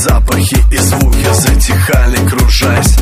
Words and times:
Запахи 0.00 0.56
и 0.72 0.78
звуки 0.78 1.28
затихали, 1.34 2.16
кружась. 2.26 2.96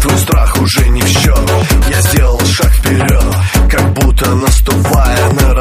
Твой 0.00 0.18
страх 0.18 0.56
уже 0.60 0.88
не 0.88 1.02
в 1.02 1.08
счет. 1.08 1.50
Я 1.90 2.00
сделал 2.02 2.40
шаг 2.46 2.70
вперед 2.72 3.24
Как 3.68 3.92
будто 3.94 4.34
наступая 4.36 5.32
на 5.32 5.54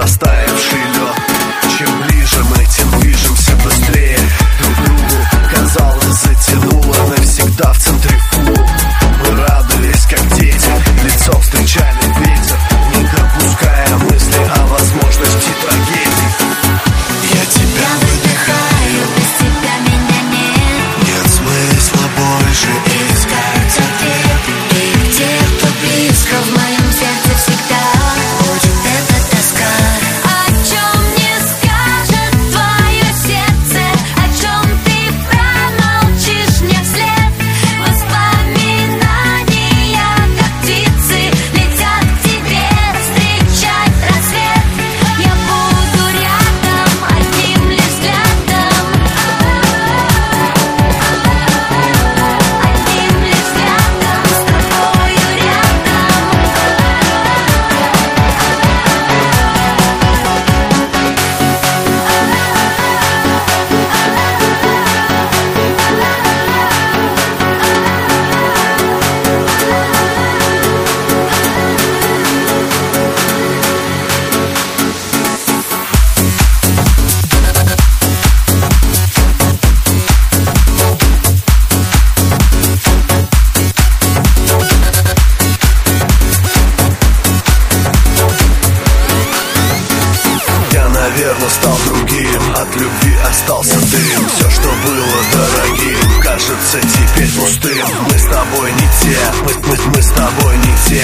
кажется 96.43 96.79
теперь 96.81 97.31
пустым 97.39 97.87
Мы 98.11 98.19
с 98.19 98.23
тобой 98.23 98.71
не 98.73 98.89
те, 99.01 99.17
мы, 99.43 99.53
мы, 99.67 99.77
мы 99.95 100.01
с 100.01 100.11
тобой 100.11 100.57
не 100.57 100.89
те. 100.89 101.03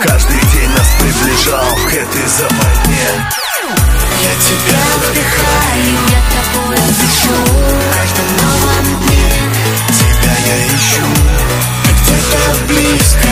Каждый 0.00 0.40
день 0.52 0.70
нас 0.70 0.88
приближал 0.98 1.76
к 1.88 1.92
этой 1.92 2.28
западне. 2.28 3.30
Я 4.22 4.34
тебя 4.40 4.80
вдыхаю, 4.96 5.94
я 6.08 6.20
тобой 6.32 6.76
дышу 6.76 7.36
В 7.44 7.96
каждом 7.96 8.28
новом 8.36 9.06
дне. 9.06 9.32
Тебя 9.88 10.34
я 10.46 10.66
ищу. 10.66 11.04
Ты 11.84 11.92
где-то 11.92 12.66
близко. 12.68 13.31